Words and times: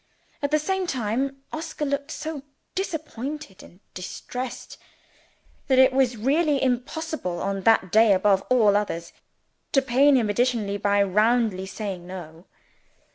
At 0.41 0.49
the 0.49 0.57
same 0.57 0.87
time, 0.87 1.43
Oscar 1.53 1.85
looked 1.85 2.09
so 2.09 2.41
disappointed 2.73 3.61
and 3.61 3.81
distressed, 3.93 4.79
that 5.67 5.77
it 5.77 5.93
was 5.93 6.17
really 6.17 6.59
impossible, 6.59 7.39
on 7.39 7.61
that 7.61 7.91
day 7.91 8.11
above 8.11 8.41
all 8.49 8.75
others, 8.75 9.13
to 9.73 9.81
pain 9.83 10.15
him 10.15 10.27
additionally 10.27 10.77
by 10.77 11.03
roundly 11.03 11.67
saying 11.67 12.07
No. 12.07 12.45